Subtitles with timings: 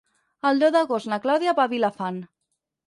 [0.51, 2.21] El deu d'agost na Clàudia va a Vilafant.